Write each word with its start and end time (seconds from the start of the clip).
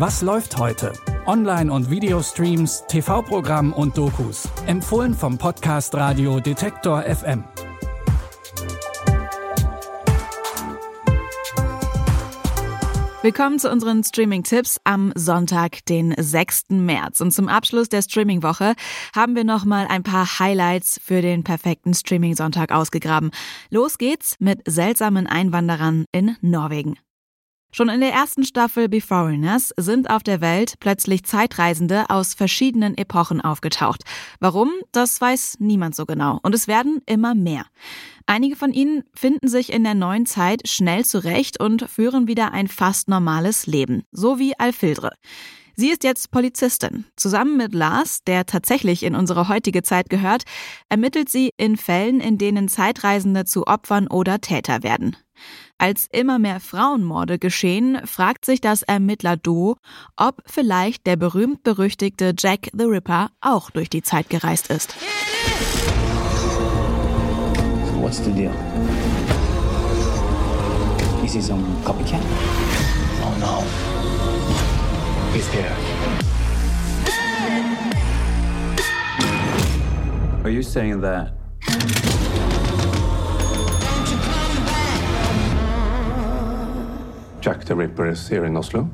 Was 0.00 0.22
läuft 0.22 0.56
heute? 0.56 0.94
Online- 1.26 1.70
und 1.70 1.90
Videostreams, 1.90 2.84
TV-Programm 2.88 3.74
und 3.74 3.98
Dokus. 3.98 4.48
Empfohlen 4.64 5.12
vom 5.12 5.36
Podcast 5.36 5.94
Radio 5.94 6.40
Detektor 6.40 7.02
FM. 7.02 7.44
Willkommen 13.20 13.58
zu 13.58 13.70
unseren 13.70 14.02
Streaming-Tipps 14.02 14.80
am 14.84 15.12
Sonntag, 15.16 15.84
den 15.84 16.14
6. 16.16 16.70
März. 16.70 17.20
Und 17.20 17.32
zum 17.32 17.48
Abschluss 17.48 17.90
der 17.90 18.00
Streaming-Woche 18.00 18.72
haben 19.14 19.36
wir 19.36 19.44
nochmal 19.44 19.86
ein 19.86 20.02
paar 20.02 20.38
Highlights 20.38 20.98
für 21.04 21.20
den 21.20 21.44
perfekten 21.44 21.92
Streaming-Sonntag 21.92 22.72
ausgegraben. 22.72 23.32
Los 23.68 23.98
geht's 23.98 24.36
mit 24.38 24.62
seltsamen 24.66 25.26
Einwanderern 25.26 26.06
in 26.10 26.38
Norwegen. 26.40 26.96
Schon 27.72 27.88
in 27.88 28.00
der 28.00 28.12
ersten 28.12 28.44
Staffel 28.44 28.88
Beforeigners 28.88 29.72
sind 29.76 30.10
auf 30.10 30.24
der 30.24 30.40
Welt 30.40 30.74
plötzlich 30.80 31.24
Zeitreisende 31.24 32.10
aus 32.10 32.34
verschiedenen 32.34 32.98
Epochen 32.98 33.40
aufgetaucht. 33.40 34.02
Warum? 34.40 34.70
Das 34.90 35.20
weiß 35.20 35.58
niemand 35.60 35.94
so 35.94 36.04
genau. 36.04 36.40
Und 36.42 36.54
es 36.54 36.66
werden 36.66 37.00
immer 37.06 37.36
mehr. 37.36 37.64
Einige 38.26 38.56
von 38.56 38.72
ihnen 38.72 39.04
finden 39.14 39.46
sich 39.46 39.72
in 39.72 39.84
der 39.84 39.94
neuen 39.94 40.26
Zeit 40.26 40.68
schnell 40.68 41.04
zurecht 41.04 41.60
und 41.60 41.88
führen 41.88 42.26
wieder 42.26 42.52
ein 42.52 42.66
fast 42.66 43.08
normales 43.08 43.66
Leben. 43.66 44.02
So 44.10 44.40
wie 44.40 44.58
Alfildre. 44.58 45.12
Sie 45.76 45.90
ist 45.90 46.04
jetzt 46.04 46.30
Polizistin. 46.30 47.06
Zusammen 47.16 47.56
mit 47.56 47.72
Lars, 47.72 48.22
der 48.26 48.46
tatsächlich 48.46 49.02
in 49.02 49.14
unsere 49.14 49.48
heutige 49.48 49.82
Zeit 49.82 50.10
gehört, 50.10 50.42
ermittelt 50.88 51.28
sie 51.28 51.52
in 51.56 51.76
Fällen, 51.76 52.20
in 52.20 52.36
denen 52.36 52.68
Zeitreisende 52.68 53.44
zu 53.44 53.66
Opfern 53.66 54.08
oder 54.08 54.40
Täter 54.40 54.82
werden. 54.82 55.16
Als 55.82 56.08
immer 56.12 56.38
mehr 56.38 56.60
Frauenmorde 56.60 57.38
geschehen, 57.38 58.06
fragt 58.06 58.44
sich 58.44 58.60
das 58.60 58.82
Ermittler-Duo, 58.82 59.78
ob 60.14 60.42
vielleicht 60.44 61.06
der 61.06 61.16
berühmt-berüchtigte 61.16 62.34
Jack 62.38 62.68
the 62.74 62.84
Ripper 62.84 63.30
auch 63.40 63.70
durch 63.70 63.88
die 63.88 64.02
Zeit 64.02 64.28
gereist 64.28 64.68
ist. 64.68 64.94
What's 67.98 68.22
the 68.22 68.30
deal? 68.30 68.52
Is 71.24 71.32
he 71.32 71.40
some 71.40 71.64
copycat? 71.82 72.20
Oh 73.22 73.34
no. 73.40 73.64
He's 75.32 75.48
here. 75.48 75.72
Are 80.44 80.50
you 80.50 80.62
saying 80.62 81.00
that 81.00 81.32
Jack 87.42 87.66
the 87.66 87.72
Ripper 87.72 88.06
is 88.06 88.28
here 88.28 88.46
in 88.46 88.56
Oslo. 88.56 88.88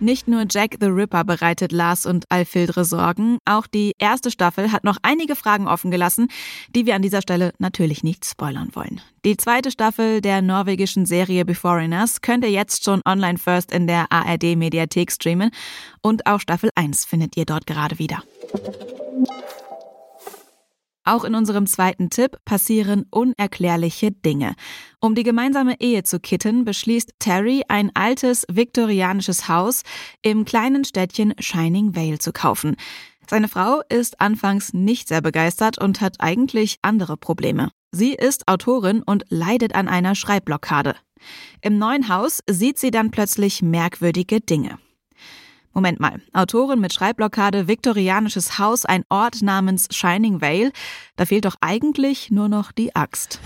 Nicht 0.00 0.28
nur 0.28 0.44
Jack 0.50 0.76
the 0.80 0.88
Ripper 0.88 1.24
bereitet 1.24 1.72
Lars 1.72 2.04
und 2.04 2.24
Alfildre 2.30 2.84
Sorgen, 2.84 3.38
auch 3.46 3.66
die 3.66 3.92
erste 3.98 4.30
Staffel 4.30 4.70
hat 4.70 4.84
noch 4.84 4.98
einige 5.02 5.34
Fragen 5.34 5.66
offen 5.66 5.90
gelassen, 5.90 6.28
die 6.74 6.84
wir 6.84 6.94
an 6.94 7.02
dieser 7.02 7.22
Stelle 7.22 7.52
natürlich 7.58 8.02
nicht 8.02 8.24
spoilern 8.26 8.70
wollen. 8.74 9.00
Die 9.24 9.36
zweite 9.36 9.70
Staffel 9.70 10.20
der 10.20 10.42
norwegischen 10.42 11.06
Serie 11.06 11.44
Beforeigners 11.44 12.20
könnt 12.20 12.44
ihr 12.44 12.50
jetzt 12.50 12.84
schon 12.84 13.00
online 13.06 13.38
first 13.38 13.72
in 13.72 13.86
der 13.86 14.10
ARD 14.10 14.56
Mediathek 14.56 15.10
streamen 15.10 15.50
und 16.02 16.26
auch 16.26 16.40
Staffel 16.40 16.70
1 16.74 17.06
findet 17.06 17.36
ihr 17.36 17.46
dort 17.46 17.66
gerade 17.66 17.98
wieder. 17.98 18.22
Auch 21.04 21.24
in 21.24 21.34
unserem 21.34 21.66
zweiten 21.66 22.08
Tipp 22.08 22.38
passieren 22.46 23.04
unerklärliche 23.10 24.10
Dinge. 24.10 24.54
Um 25.00 25.14
die 25.14 25.22
gemeinsame 25.22 25.78
Ehe 25.80 26.02
zu 26.02 26.18
kitten, 26.18 26.64
beschließt 26.64 27.12
Terry, 27.18 27.62
ein 27.68 27.90
altes 27.94 28.46
viktorianisches 28.50 29.48
Haus 29.48 29.82
im 30.22 30.46
kleinen 30.46 30.84
Städtchen 30.84 31.34
Shining 31.38 31.94
Vale 31.94 32.18
zu 32.18 32.32
kaufen. 32.32 32.76
Seine 33.28 33.48
Frau 33.48 33.82
ist 33.88 34.20
anfangs 34.20 34.72
nicht 34.72 35.08
sehr 35.08 35.20
begeistert 35.20 35.78
und 35.78 36.00
hat 36.00 36.16
eigentlich 36.20 36.78
andere 36.82 37.16
Probleme. 37.16 37.70
Sie 37.92 38.14
ist 38.14 38.48
Autorin 38.48 39.02
und 39.02 39.24
leidet 39.28 39.74
an 39.74 39.88
einer 39.88 40.14
Schreibblockade. 40.14 40.96
Im 41.60 41.78
neuen 41.78 42.08
Haus 42.08 42.40
sieht 42.48 42.78
sie 42.78 42.90
dann 42.90 43.10
plötzlich 43.10 43.62
merkwürdige 43.62 44.40
Dinge. 44.40 44.78
Moment 45.74 46.00
mal. 46.00 46.20
Autorin 46.32 46.80
mit 46.80 46.92
Schreibblockade, 46.92 47.68
viktorianisches 47.68 48.58
Haus, 48.58 48.84
ein 48.84 49.04
Ort 49.08 49.42
namens 49.42 49.88
Shining 49.90 50.40
Vale. 50.40 50.70
Da 51.16 51.26
fehlt 51.26 51.44
doch 51.44 51.56
eigentlich 51.60 52.30
nur 52.30 52.48
noch 52.48 52.72
die 52.72 52.94
Axt. 52.94 53.40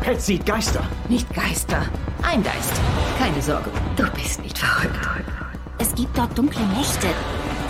Pet 0.00 0.20
sieht 0.20 0.46
Geister. 0.46 0.82
Nicht 1.08 1.32
Geister. 1.34 1.86
Ein 2.22 2.42
Geist. 2.42 2.72
Keine 3.18 3.42
Sorge. 3.42 3.70
Du 3.96 4.10
bist 4.12 4.42
nicht 4.42 4.56
verrückt. 4.56 4.98
Es 5.78 5.94
gibt 5.94 6.16
dort 6.16 6.36
dunkle 6.36 6.64
Mächte. 6.76 7.08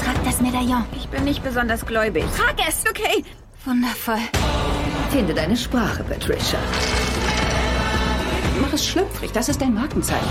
Trag 0.05 0.25
das 0.25 0.41
Medaillon. 0.41 0.85
Ich 0.97 1.09
bin 1.09 1.25
nicht 1.25 1.43
besonders 1.43 1.85
gläubig. 1.85 2.25
Trag 2.37 2.57
es, 2.69 2.85
okay? 2.89 3.25
Wundervoll. 3.65 4.21
Finde 5.11 5.35
deine 5.35 5.57
Sprache, 5.57 6.05
Patricia. 6.05 6.59
Mach 8.63 8.73
es 8.73 8.87
schlüpfrig. 8.87 9.33
Das 9.33 9.49
ist 9.49 9.61
dein 9.61 9.75
Markenzeichen. 9.75 10.29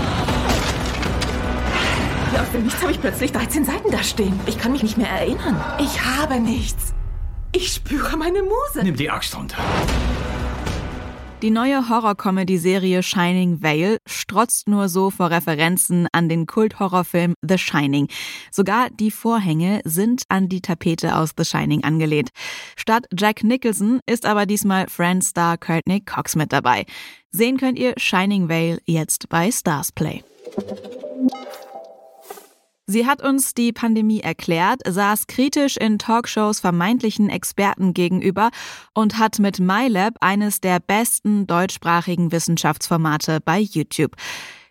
Ja, 2.32 2.44
für 2.44 2.58
nichts 2.58 2.80
habe 2.80 2.92
ich 2.92 3.00
plötzlich 3.00 3.32
13 3.32 3.64
Seiten 3.64 3.90
da 3.90 4.02
stehen. 4.02 4.38
Ich 4.46 4.56
kann 4.56 4.70
mich 4.72 4.82
nicht 4.82 4.96
mehr 4.96 5.08
erinnern. 5.08 5.60
Ich 5.80 6.04
habe 6.04 6.38
nichts. 6.38 6.94
Ich 7.52 7.72
spüre 7.72 8.16
meine 8.16 8.42
Muse. 8.42 8.84
Nimm 8.84 8.94
die 8.94 9.10
Axt 9.10 9.36
runter. 9.36 9.56
Die 11.42 11.50
neue 11.50 11.88
Horror-Comedy-Serie 11.88 13.02
Shining 13.02 13.62
Vale 13.62 13.96
strotzt 14.06 14.68
nur 14.68 14.90
so 14.90 15.10
vor 15.10 15.30
Referenzen 15.30 16.06
an 16.12 16.28
den 16.28 16.46
Kult-Horrorfilm 16.46 17.34
The 17.40 17.56
Shining. 17.56 18.08
Sogar 18.52 18.90
die 18.90 19.10
Vorhänge 19.10 19.80
sind 19.84 20.22
an 20.28 20.50
die 20.50 20.60
Tapete 20.60 21.16
aus 21.16 21.30
The 21.36 21.46
Shining 21.46 21.82
angelehnt. 21.82 22.28
Statt 22.76 23.06
Jack 23.18 23.42
Nicholson 23.42 24.00
ist 24.06 24.26
aber 24.26 24.44
diesmal 24.44 24.86
Friends-Star 24.88 25.56
Courtney 25.56 26.02
Cox 26.02 26.36
mit 26.36 26.52
dabei. 26.52 26.84
Sehen 27.32 27.56
könnt 27.56 27.78
ihr 27.78 27.94
Shining 27.96 28.48
Vale 28.48 28.78
jetzt 28.84 29.30
bei 29.30 29.50
Stars 29.50 29.92
Play. 29.92 30.22
Sie 32.90 33.06
hat 33.06 33.22
uns 33.22 33.54
die 33.54 33.72
Pandemie 33.72 34.18
erklärt, 34.18 34.80
saß 34.84 35.28
kritisch 35.28 35.76
in 35.76 36.00
Talkshows 36.00 36.58
vermeintlichen 36.58 37.30
Experten 37.30 37.94
gegenüber 37.94 38.50
und 38.94 39.16
hat 39.16 39.38
mit 39.38 39.60
MyLab 39.60 40.16
eines 40.20 40.60
der 40.60 40.80
besten 40.80 41.46
deutschsprachigen 41.46 42.32
Wissenschaftsformate 42.32 43.38
bei 43.44 43.60
YouTube. 43.60 44.16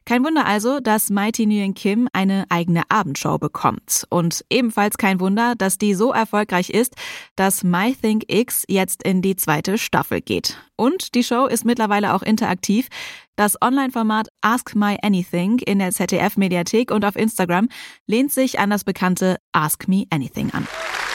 Kein 0.10 0.26
Wunder 0.26 0.48
also, 0.48 0.80
dass 0.80 1.12
Mighty 1.12 1.46
Nguyen 1.46 1.76
Kim 1.76 2.10
eine 2.14 2.48
eigene 2.50 2.82
Abendshow 2.90 3.38
bekommt. 3.38 4.08
Und 4.10 4.44
ebenfalls 4.50 4.98
kein 4.98 5.20
Wunder, 5.20 5.54
dass 5.56 5.78
die 5.78 5.94
so 5.94 6.12
erfolgreich 6.12 6.72
ist, 6.72 6.96
dass 7.36 7.64
MyThinkX 7.64 8.64
jetzt 8.68 9.04
in 9.04 9.22
die 9.22 9.36
zweite 9.36 9.78
Staffel 9.78 10.22
geht. 10.22 10.58
Und 10.76 11.14
die 11.14 11.24
Show 11.24 11.46
ist 11.46 11.64
mittlerweile 11.64 12.16
auch 12.16 12.24
interaktiv. 12.24 12.88
Das 13.36 13.62
Online-Format 13.62 14.30
Ask 14.42 14.74
My 14.74 14.98
Anything 15.04 15.60
in 15.60 15.78
der 15.78 15.92
ZDF-Mediathek 15.92 16.90
und 16.90 17.06
auf 17.06 17.16
Instagram 17.16 17.70
lehnt 18.08 18.32
sich 18.32 18.58
an 18.58 18.72
das 18.72 18.84
bekannte 18.84 19.38
Ask 19.52 19.88
Me 19.88 20.06
Anything 20.10 20.50
an. 20.54 20.68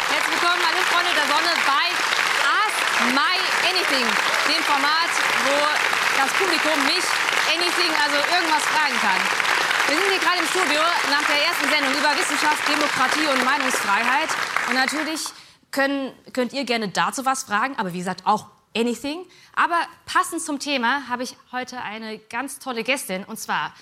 Herzlich 0.09 0.41
willkommen, 0.41 0.62
alle 0.71 0.84
Freunde 0.87 1.10
der 1.16 1.27
Sonne, 1.27 1.50
bei 1.66 1.91
Ask 2.47 3.12
My 3.12 3.72
Anything, 3.72 4.06
dem 4.47 4.62
Format, 4.62 5.10
wo 5.47 5.53
das 6.16 6.33
Publikum 6.34 6.87
mich 6.87 7.23
anything, 7.53 7.93
also 8.03 8.16
irgendwas 8.16 8.62
fragen 8.65 8.97
kann. 9.00 9.21
Wir 9.87 9.97
sind 9.97 10.10
hier 10.10 10.21
gerade 10.21 10.38
im 10.38 10.47
Studio 10.47 10.81
nach 11.10 11.27
der 11.27 11.44
ersten 11.44 11.69
Sendung 11.69 11.93
über 11.93 12.16
Wissenschaft, 12.16 12.66
Demokratie 12.69 13.27
und 13.27 13.44
Meinungsfreiheit. 13.44 14.28
Und 14.69 14.75
natürlich 14.75 15.21
können, 15.71 16.12
könnt 16.33 16.53
ihr 16.53 16.65
gerne 16.65 16.88
dazu 16.88 17.25
was 17.25 17.44
fragen, 17.44 17.77
aber 17.77 17.93
wie 17.93 17.99
gesagt 17.99 18.22
auch 18.25 18.47
anything. 18.77 19.27
Aber 19.54 19.78
passend 20.07 20.42
zum 20.42 20.59
Thema 20.59 21.09
habe 21.09 21.22
ich 21.22 21.36
heute 21.53 21.80
eine 21.83 22.18
ganz 22.18 22.59
tolle 22.59 22.83
Gästin 22.83 23.24
und 23.24 23.39
zwar 23.39 23.74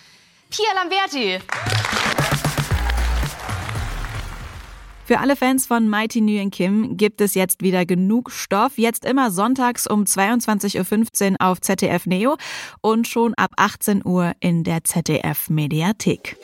Pia 0.50 0.72
Lamberti. 0.74 1.40
Für 5.04 5.18
alle 5.18 5.34
Fans 5.34 5.66
von 5.66 5.88
Mighty 5.88 6.20
Nguyen 6.20 6.50
Kim 6.50 6.96
gibt 6.96 7.20
es 7.20 7.34
jetzt 7.34 7.62
wieder 7.62 7.84
genug 7.84 8.30
Stoff. 8.30 8.78
Jetzt 8.78 9.04
immer 9.04 9.32
sonntags 9.32 9.88
um 9.88 10.04
22.15 10.04 11.32
Uhr 11.32 11.36
auf 11.40 11.60
ZDF 11.60 12.06
Neo 12.06 12.36
und 12.82 13.08
schon 13.08 13.34
ab 13.34 13.50
18 13.56 14.06
Uhr 14.06 14.32
in 14.38 14.62
der 14.62 14.84
ZDF 14.84 15.50
Mediathek. 15.50 16.36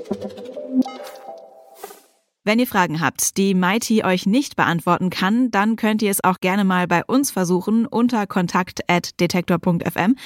Wenn 2.48 2.58
ihr 2.58 2.66
Fragen 2.66 3.02
habt, 3.02 3.36
die 3.36 3.52
Mighty 3.52 4.04
euch 4.04 4.24
nicht 4.24 4.56
beantworten 4.56 5.10
kann, 5.10 5.50
dann 5.50 5.76
könnt 5.76 6.00
ihr 6.00 6.10
es 6.10 6.24
auch 6.24 6.40
gerne 6.40 6.64
mal 6.64 6.88
bei 6.88 7.04
uns 7.04 7.30
versuchen 7.30 7.84
unter 7.84 8.26
kontakt.detektor.fm. 8.26 10.16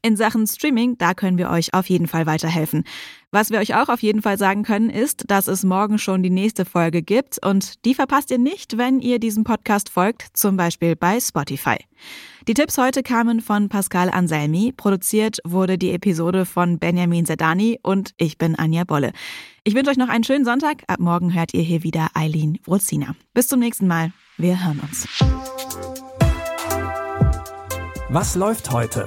In 0.00 0.16
Sachen 0.16 0.46
Streaming, 0.46 0.96
da 0.96 1.12
können 1.12 1.38
wir 1.38 1.50
euch 1.50 1.74
auf 1.74 1.88
jeden 1.88 2.06
Fall 2.06 2.24
weiterhelfen. 2.24 2.84
Was 3.34 3.48
wir 3.48 3.60
euch 3.60 3.74
auch 3.74 3.88
auf 3.88 4.02
jeden 4.02 4.20
Fall 4.20 4.36
sagen 4.36 4.62
können, 4.62 4.90
ist, 4.90 5.24
dass 5.28 5.48
es 5.48 5.64
morgen 5.64 5.98
schon 5.98 6.22
die 6.22 6.28
nächste 6.28 6.66
Folge 6.66 7.00
gibt 7.00 7.42
und 7.42 7.82
die 7.86 7.94
verpasst 7.94 8.30
ihr 8.30 8.36
nicht, 8.36 8.76
wenn 8.76 9.00
ihr 9.00 9.18
diesem 9.18 9.42
Podcast 9.42 9.88
folgt, 9.88 10.36
zum 10.36 10.58
Beispiel 10.58 10.96
bei 10.96 11.18
Spotify. 11.18 11.76
Die 12.46 12.52
Tipps 12.52 12.76
heute 12.76 13.02
kamen 13.02 13.40
von 13.40 13.70
Pascal 13.70 14.10
Anselmi, 14.10 14.74
produziert 14.76 15.38
wurde 15.44 15.78
die 15.78 15.92
Episode 15.92 16.44
von 16.44 16.78
Benjamin 16.78 17.24
Sedani 17.24 17.80
und 17.82 18.10
ich 18.18 18.36
bin 18.36 18.54
Anja 18.58 18.84
Bolle. 18.84 19.12
Ich 19.64 19.74
wünsche 19.74 19.90
euch 19.90 19.96
noch 19.96 20.10
einen 20.10 20.24
schönen 20.24 20.44
Sonntag. 20.44 20.82
Ab 20.88 21.00
morgen 21.00 21.32
hört 21.32 21.54
ihr 21.54 21.62
hier 21.62 21.82
wieder 21.82 22.08
Eileen 22.12 22.58
Wrozina. 22.66 23.14
Bis 23.32 23.48
zum 23.48 23.60
nächsten 23.60 23.86
Mal. 23.86 24.12
Wir 24.36 24.62
hören 24.62 24.80
uns. 24.80 25.08
Was 28.10 28.34
läuft 28.34 28.70
heute? 28.70 29.06